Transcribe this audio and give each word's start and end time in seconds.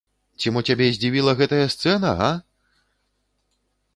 Ці 0.43 0.53
мо 0.53 0.61
цябе 0.71 0.85
здзівіла 0.95 1.35
гэтая 1.41 1.61
сцэна, 1.75 2.15
га? 2.23 2.31